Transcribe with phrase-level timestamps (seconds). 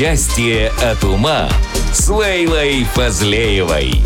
[0.00, 1.46] Счастье от ума
[1.92, 4.00] с Лейлой Фазлеевой.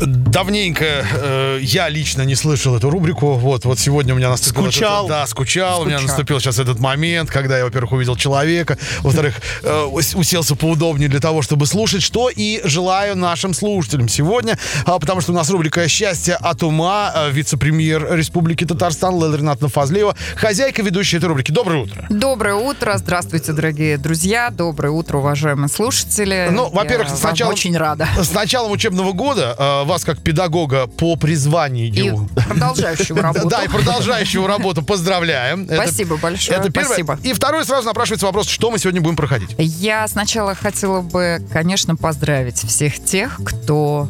[0.00, 3.34] Давненько э, я лично не слышал эту рубрику.
[3.34, 4.62] Вот, вот сегодня у меня наступил...
[4.64, 5.04] Скучал?
[5.06, 5.82] этот- да, скучал.
[5.82, 6.16] У меня Скучал.
[6.16, 11.20] наступил сейчас этот момент, когда я, во-первых, увидел человека, во-вторых, э, ус- уселся поудобнее для
[11.20, 15.86] того, чтобы слушать, что и желаю нашим слушателям сегодня, а, потому что у нас рубрика
[15.88, 21.52] «Счастье от ума», э, вице-премьер Республики Татарстан Лейла Ринатовна Фазлеева, хозяйка ведущей этой рубрики.
[21.52, 22.06] Доброе утро.
[22.10, 26.48] Доброе утро, здравствуйте, дорогие друзья, доброе утро, уважаемые слушатели.
[26.50, 28.08] Ну, во-первых, сначала- очень рада.
[28.20, 32.28] С началом учебного года э, вас, как педагога по И призванию...
[32.48, 33.48] продолжающего работу.
[33.48, 35.66] Да, и продолжающего работу поздравляем.
[35.66, 37.18] Спасибо большое, Это первое.
[37.22, 39.54] И второй сразу напрашивается вопрос, что мы сегодня будем проходить.
[39.58, 44.08] Я сначала хотела бы, конечно, поздравить всех тех, кто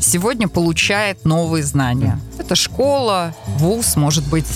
[0.00, 2.20] сегодня получает новые знания.
[2.38, 4.46] Это школа, вуз, может быть,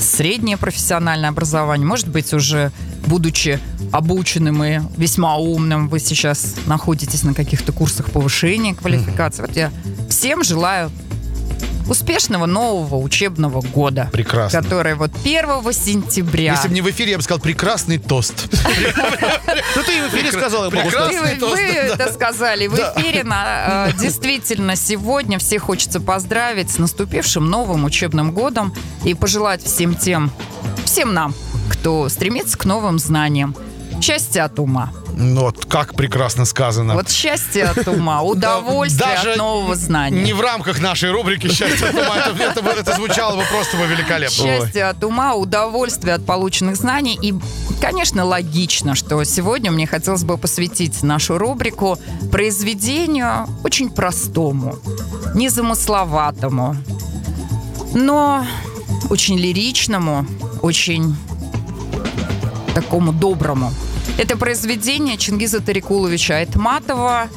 [0.00, 2.72] среднее профессиональное образование, может быть, уже
[3.06, 3.60] будучи
[3.92, 9.42] обученным и весьма умным, вы сейчас находитесь на каких-то курсах повышения квалификации.
[9.42, 9.70] Вот я
[10.16, 10.90] всем желаю
[11.86, 14.08] успешного нового учебного года.
[14.12, 14.62] Прекрасно.
[14.62, 16.52] Который вот 1 сентября.
[16.52, 18.48] Если бы не в эфире, я бы сказал прекрасный тост.
[18.50, 21.12] Ну ты в эфире сказал, я могу сказать.
[21.12, 23.24] Вы, Прекрасный тост, вы это сказали в эфире.
[23.24, 29.94] На, э, действительно, сегодня всех хочется поздравить с наступившим новым учебным годом и пожелать всем
[29.94, 30.32] тем,
[30.86, 31.34] всем нам,
[31.70, 33.54] кто стремится к новым знаниям.
[34.00, 34.92] Счастья от ума.
[35.14, 36.94] Ну вот, как прекрасно сказано.
[36.94, 40.22] Вот счастье от ума, удовольствие Даже от нового знания.
[40.22, 42.16] Не в рамках нашей рубрики «Счастье от ума».
[42.18, 44.28] Это, это это звучало бы просто бы великолепно.
[44.28, 47.18] Счастье от ума, удовольствие от полученных знаний.
[47.20, 47.34] И,
[47.80, 51.98] конечно, логично, что сегодня мне хотелось бы посвятить нашу рубрику
[52.30, 54.78] произведению очень простому,
[55.34, 56.76] незамысловатому,
[57.94, 58.46] но
[59.08, 60.26] очень лиричному,
[60.60, 61.16] очень
[62.74, 63.72] такому доброму.
[64.18, 67.28] Это произведение Чингиза Тарикуловича Айтматова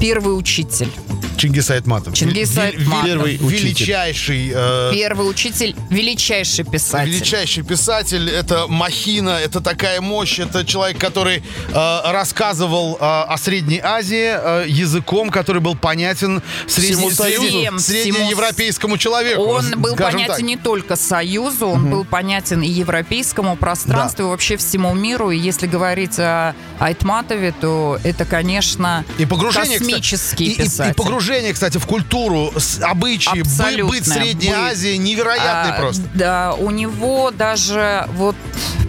[0.00, 0.90] «Первый учитель».
[1.38, 2.14] Чингис Айтматов.
[2.14, 3.04] Чингис Айтматов.
[3.04, 3.66] Первый учитель.
[3.68, 7.10] Величайший э, Первый учитель, величайший писатель.
[7.12, 13.80] Величайший писатель, это махина, это такая мощь, это человек, который э, рассказывал э, о Средней
[13.82, 14.34] Азии
[14.64, 17.78] э, языком, который был понятен Всему Союзу.
[17.78, 19.42] среднеевропейскому человеку.
[19.42, 20.42] Он был понятен так.
[20.42, 25.30] не только Союзу, он был понятен и европейскому пространству, и вообще всему миру.
[25.30, 30.68] И если говорить о Айтматове, то это, конечно, И погружение, космический кстати, и- и, и
[30.70, 30.94] писатель.
[31.28, 34.00] Погружение, кстати, в культуру, с- обычаи, бы- Абсолютное.
[34.00, 34.56] быт Средней Быт.
[34.58, 36.02] Азии невероятный А, просто.
[36.14, 38.34] Да, у него даже вот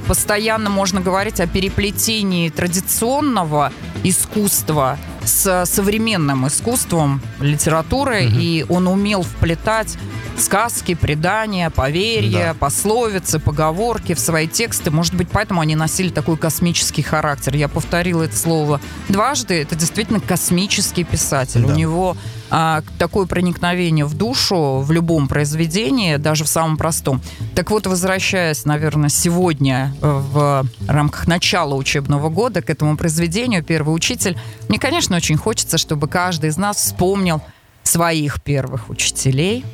[0.07, 3.73] постоянно можно говорить о переплетении традиционного
[4.03, 9.97] искусства с современным искусством литературы, и он умел вплетать
[10.37, 12.53] сказки, предания, поверья, Да.
[12.53, 14.89] пословицы, поговорки в свои тексты.
[14.89, 17.55] Может быть, поэтому они носили такой космический характер.
[17.55, 18.79] Я повторила это слово
[19.09, 19.61] дважды.
[19.61, 21.61] Это действительно космический писатель.
[21.65, 21.73] Да.
[21.73, 22.15] У него
[22.49, 27.21] а, такое проникновение в душу в любом произведении, даже в самом простом.
[27.53, 33.93] Так вот, возвращаясь, наверное, сегодня э, в рамках начала учебного года к этому произведению «Первый
[33.93, 34.37] учитель»,
[34.67, 37.41] мне, конечно, очень хочется, чтобы каждый из нас вспомнил
[37.83, 39.65] своих первых учителей.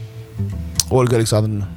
[0.90, 1.68] Ольга Александровна,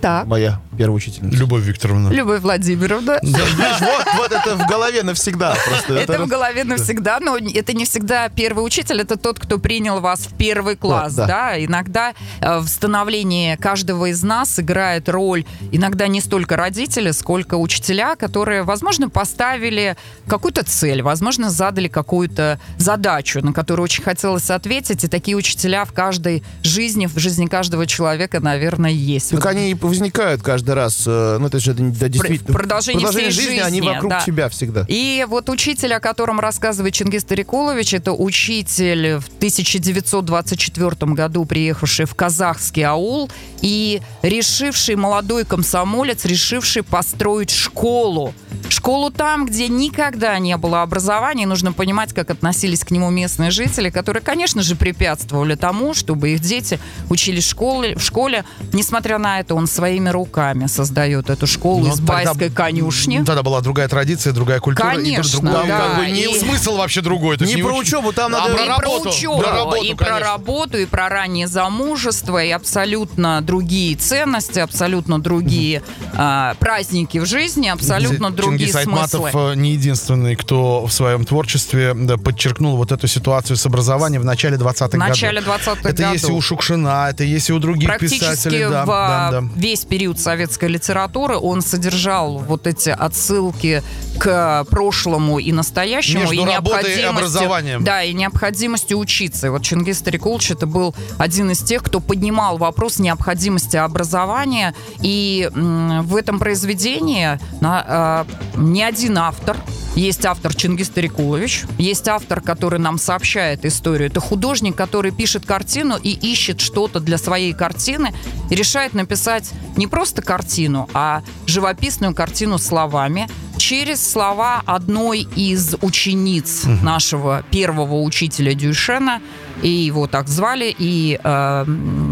[0.00, 0.26] Так.
[0.26, 1.36] моя первая учительница.
[1.36, 2.08] Любовь Викторовна.
[2.10, 3.18] Любовь Владимировна.
[3.22, 5.56] Вот, вот это в голове навсегда.
[5.66, 10.00] Просто Это в голове навсегда, но это не всегда первый учитель, это тот, кто принял
[10.00, 11.50] вас в первый класс, Да, да.
[11.52, 11.64] да.
[11.64, 18.16] Иногда э, в становлении каждого из нас играет роль иногда не столько родители, сколько учителя,
[18.16, 19.96] которые, возможно, поставили
[20.26, 25.92] какую-то цель, возможно, задали какую-то задачу, на которую очень хотелось ответить, и такие учителя в
[25.92, 29.30] каждой жизни, в жизни каждого человека, наверное, есть.
[29.30, 31.04] Так Вот они и возникают каждый раз.
[31.06, 32.52] э, Ну, это же да, действительно.
[32.52, 34.20] в продолжении всей жизни, они жизни, вокруг да.
[34.20, 34.84] тебя всегда.
[34.88, 42.14] И вот учитель, о котором рассказывает Чингис Тарикулович, это учитель в 1924 году приехавший в
[42.14, 43.30] казахский аул
[43.60, 48.32] и решивший, молодой комсомолец, решивший построить школу.
[48.68, 51.44] Школу там, где никогда не было образования.
[51.44, 56.30] И нужно понимать, как относились к нему местные жители, которые, конечно же, препятствовали тому, чтобы
[56.30, 56.78] их дети
[57.10, 57.96] учились в школе.
[57.96, 58.44] В школе.
[58.72, 63.22] Несмотря на это, он своими руками создает эту школу Но из тогда- байской конюшни.
[63.24, 64.92] Тогда была другая традиция, другая культура.
[64.92, 67.36] и Конечно, другой, да, как бы, не и- смысл вообще другой.
[67.36, 69.02] То есть Не про уч- учебу, там А надо- про и работу.
[69.02, 70.26] про учебу, Про работу, и про конечно.
[70.32, 75.82] работу, и про раннее замужество, и абсолютно другие ценности, абсолютно другие
[76.16, 79.52] а, праздники в жизни, абсолютно другие Чингис Айтматов смыслы.
[79.52, 84.24] э, не единственный, кто в своем творчестве да, подчеркнул вот эту ситуацию с образованием в
[84.24, 85.08] начале 20-х В годов.
[85.08, 86.44] начале 20-х Это есть и у годов.
[86.44, 88.68] Шукшина, это есть и у других писателей.
[88.68, 89.44] Да, в да, да.
[89.56, 93.82] весь период советской литературы он содержал вот эти отсылки
[94.18, 96.20] к прошлому и настоящему.
[96.20, 97.84] Между и работой и образованием.
[97.84, 99.48] Да, и необходимостью учиться.
[99.48, 104.74] И вот Чингис Старикулович это был один из тех, кто поднимал вопрос необходимости образования.
[105.00, 109.56] И в этом произведении на- э, не один автор.
[109.94, 114.08] Есть автор Чингис Тарикулович, есть автор, который нам сообщает историю.
[114.08, 118.12] Это художник, который пишет картину и ищет что-то для своей картины
[118.50, 126.64] и решает написать не просто картину, а живописную картину словами через слова одной из учениц
[126.82, 129.20] нашего первого учителя Дюшена,
[129.62, 131.64] и его так звали, и э,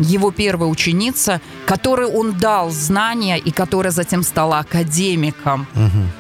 [0.05, 1.41] его первая ученица,
[1.73, 5.67] которой он дал знания и которая затем стала академиком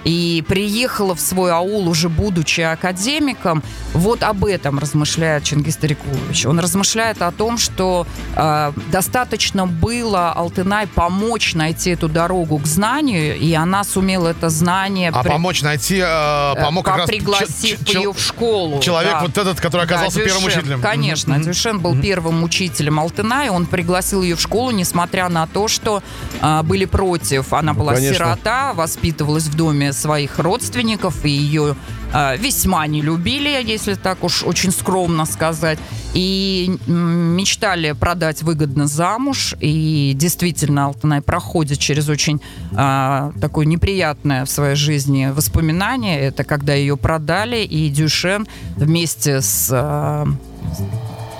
[0.02, 3.62] и приехала в свой аул уже будучи академиком.
[3.92, 6.46] Вот об этом размышляет Чингис Тарикулович.
[6.46, 13.36] Он размышляет о том, что э, достаточно было Алтынай помочь найти эту дорогу к знанию,
[13.36, 17.84] и она сумела это знание А при- помочь найти, э, помог э, как раз пригласив
[17.84, 18.80] ч- ее в школу.
[18.80, 19.20] человек да.
[19.20, 20.80] вот этот, который оказался Да, первым учителем.
[20.80, 21.42] Конечно, Мгм.
[21.42, 26.02] Дюшен был первым учителем Алтына, и он пригласил ее в школу, несмотря на то, что
[26.40, 27.52] а, были против.
[27.52, 28.14] Она была конечно.
[28.14, 31.76] сирота, воспитывалась в доме своих родственников, и ее
[32.12, 35.78] а, весьма не любили, если так уж очень скромно сказать.
[36.14, 39.54] И м, мечтали продать выгодно замуж.
[39.60, 42.40] И действительно, Алтынай проходит через очень
[42.74, 46.20] а, такое неприятное в своей жизни воспоминание.
[46.20, 48.46] Это когда ее продали, и Дюшен
[48.76, 50.26] вместе с а,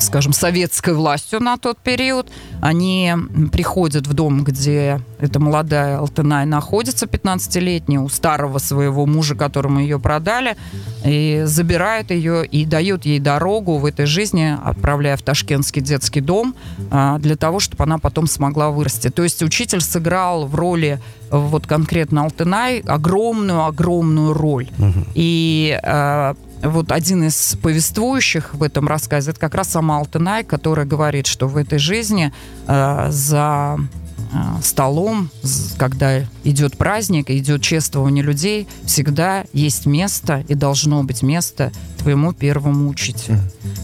[0.02, 2.31] скажем, советской властью на тот период.
[2.60, 3.12] Они
[3.52, 9.99] приходят в дом, где эта молодая Алтынай находится, 15-летняя, у старого своего мужа, которому ее
[9.99, 10.56] продали,
[11.04, 16.55] и забирают ее и дают ей дорогу в этой жизни, отправляя в Ташкентский детский дом,
[16.90, 19.10] а, для того, чтобы она потом смогла вырасти.
[19.10, 21.00] То есть учитель сыграл в роли
[21.31, 24.69] вот конкретно Алтынай огромную-огромную роль.
[25.14, 30.87] И э, вот один из повествующих в этом рассказе, это как раз сама Алтынай, которая
[30.87, 32.32] говорит, что в этой жизни
[32.67, 33.79] э, за
[34.32, 35.31] э, столом,
[35.79, 42.89] когда идет праздник, идет чествование людей, всегда есть место и должно быть место твоему первому
[42.89, 43.41] учителю.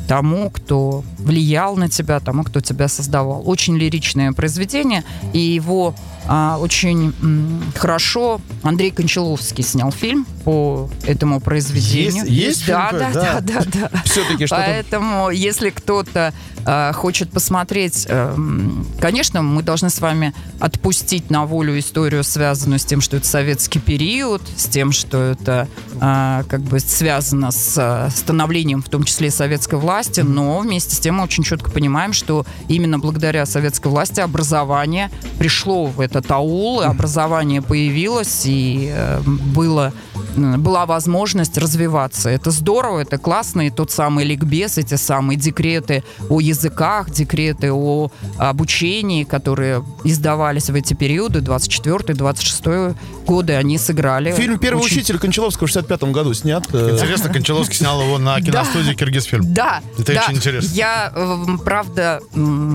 [0.08, 3.42] Тому, кто влиял на тебя, тому, кто тебя создавал.
[3.48, 5.94] Очень лиричное произведение, и его
[6.26, 12.24] а, очень м, хорошо Андрей Кончаловский снял фильм по этому произведению.
[12.26, 13.40] Есть- есть да, фильм, да, да.
[13.40, 14.02] да, да, да.
[14.04, 14.62] Все-таки что-то...
[14.62, 16.34] Поэтому, если кто-то
[16.66, 22.84] э, хочет посмотреть, эм, конечно, мы должны с вами отпустить на волю историю, связанную с
[22.84, 28.10] тем, что это советский период, с тем, что это э, как бы связано с э,
[28.14, 32.46] становлением, в том числе советской власти, но вместе с тем мы очень четко понимаем, что
[32.68, 39.92] именно благодаря советской власти образование пришло в этот аул, и образование появилось, и э, было
[40.38, 42.30] была возможность развиваться.
[42.30, 48.10] Это здорово, это классно, и тот самый ликбез, эти самые декреты о языках, декреты о
[48.38, 52.96] обучении, которые издавались в эти периоды, 24-26
[53.28, 54.32] годы, они сыграли.
[54.32, 56.64] Фильм «Первый очень- учитель» Кончаловского в 65 году снят.
[56.72, 59.52] э, Интересно, Кончаловский снял его на киностудии Киргизфильм.
[59.52, 60.70] Да, Это очень интересно.
[60.74, 62.20] Я, э, правда,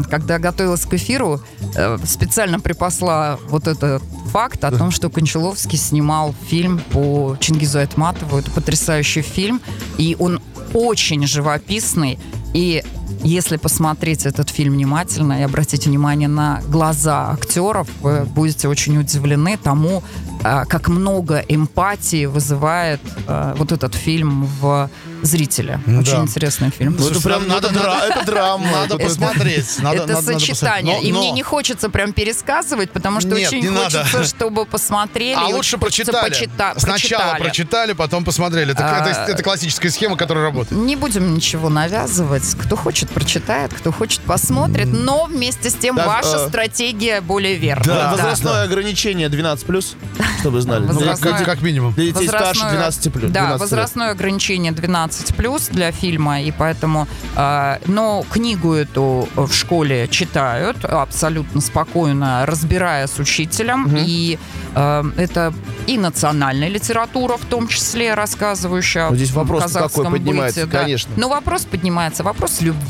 [0.09, 1.41] когда готовилась к эфиру,
[1.75, 8.37] э, специально припасла вот этот факт о том, что Кончаловский снимал фильм по Чингизу Айтматову.
[8.37, 9.59] Это потрясающий фильм,
[9.97, 10.39] и он
[10.73, 12.19] очень живописный.
[12.53, 12.83] И
[13.23, 19.57] если посмотреть этот фильм внимательно и обратить внимание на глаза актеров, вы будете очень удивлены
[19.57, 20.03] тому,
[20.43, 24.89] а, как много эмпатии вызывает а, вот этот фильм в
[25.21, 25.79] зрителе.
[25.85, 25.99] Да.
[25.99, 26.97] Очень интересный фильм.
[26.99, 28.65] Ну, это прям надо- надо, надо- это драма.
[28.71, 29.67] Надо посмотреть.
[29.79, 30.95] Надо, это надо- надо сочетание.
[30.95, 31.03] посмотреть.
[31.09, 34.25] и Но- мне но- не хочется прям пересказывать, потому что Нет, очень не хочется, надо.
[34.25, 35.37] чтобы посмотрели.
[35.39, 36.29] А лучше прочитали.
[36.29, 37.41] почита- Сначала прочитали.
[37.41, 38.73] прочитали, потом посмотрели.
[38.73, 40.81] Это, А, это- это классическая схема, которая работает.
[40.81, 42.43] Не будем ничего навязывать.
[42.61, 44.87] Кто хочет, прочитает, кто хочет, посмотрит.
[44.91, 47.85] Но вместе с тем Так, ваша э, стратегия более верная.
[47.85, 49.95] Да, Возрастное ограничение 12+,
[50.39, 50.81] чтобы знали.
[50.81, 51.93] Ну, как, Возрастное- как- как минимум.
[51.93, 53.31] Для детей старше Возрастное- 12 плюс.
[53.31, 60.07] Да, возрастное ограничение 12 плюс для фильма, и поэтому, э, но книгу эту в школе
[60.07, 64.37] читают абсолютно спокойно, разбирая с учителем, и
[64.75, 65.53] э, это
[65.87, 70.71] и национальная литература, в том числе рассказывающая Ну, здесь о вопрос казахском какой поднимается, быте,
[70.71, 70.79] да.
[70.81, 71.11] конечно.
[71.17, 72.82] Но вопрос поднимается, вопрос любви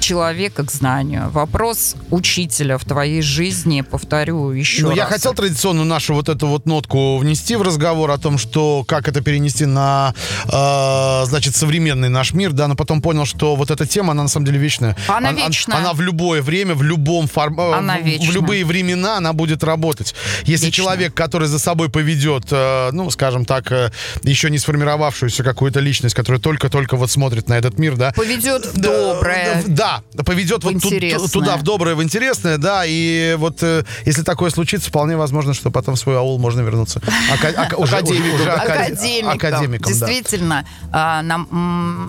[0.00, 4.96] человека к знанию, вопрос учителя в твоей жизни, повторю еще Ну, раз.
[4.98, 9.08] я хотел традиционную нашу вот эту вот нотку внести в разговор о том, что как
[9.08, 10.14] это перенести на,
[10.46, 14.28] э, значит, современный наш мир, да, но потом понял, что вот эта тема, она на
[14.28, 14.96] самом деле вечная.
[15.08, 15.78] Она ан- вечная.
[15.78, 20.14] Она в любое время, в любом формате, Она в, любые времена она будет работать.
[20.44, 20.70] Если Вечная.
[20.70, 23.90] человек, который за собой поведет, э, ну, скажем так, э,
[24.22, 28.78] еще не сформировавшуюся какую-то личность, которая только-только вот смотрит на этот мир, да, Поведет в
[28.78, 29.64] да, доброе.
[29.68, 34.22] Да, поведет в вот ту- туда, в доброе, в интересное, да, и вот э, если
[34.22, 37.00] такое случится, вполне возможно, что потом в свой аул можно вернуться.
[37.32, 38.34] Ака- ака- уже- Академиком.
[38.40, 39.30] уже ака- академиком.
[39.30, 40.06] академиком, да.
[40.06, 41.48] Действительно, а, нам,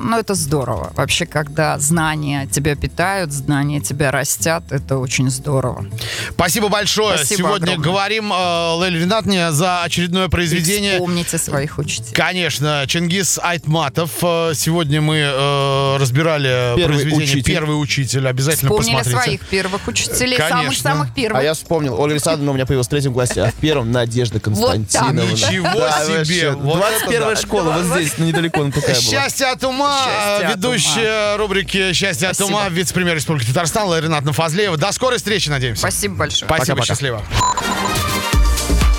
[0.09, 0.91] ну это здорово.
[0.95, 5.85] Вообще, когда знания тебя питают, знания тебя растят, это очень здорово.
[6.31, 7.17] Спасибо большое.
[7.17, 7.83] Спасибо Сегодня огромное.
[7.83, 10.93] говорим э, Лейли Ринатне за очередное И произведение.
[10.93, 12.13] вспомните своих учителей.
[12.13, 14.11] Конечно, Чингис Айтматов.
[14.21, 17.43] Э, Сегодня мы э, разбирали Первый произведение учитель.
[17.43, 18.27] «Первый учитель».
[18.27, 19.23] Обязательно Вспомнили посмотрите.
[19.23, 21.39] своих первых учителей, самых-самых первых.
[21.41, 24.39] А я вспомнил, Ольга Александровна у меня появилась в третьем классе, а в первом Надежда
[24.39, 25.21] Константиновна.
[25.31, 26.51] Ничего Да, себе!
[26.51, 27.35] Вот это 21 да.
[27.35, 29.01] школа, вот здесь, недалеко, ну, такая была.
[29.01, 32.55] Счастье от ума, Счастье э, от ведущая рубрики «Счастье от Спасибо.
[32.57, 34.77] ума», вице-премьер Республики Татарстан Лейла Ринатовна Фазлеева.
[34.77, 35.79] До скорой встречи, надеемся.
[35.81, 36.47] Спасибо большое.
[36.49, 36.85] Спасибо, Пока-пока.
[36.85, 37.23] счастливо.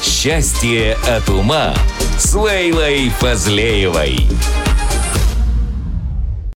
[0.03, 1.75] «Счастье от ума»
[2.19, 4.27] с Лейлой Фазлеевой.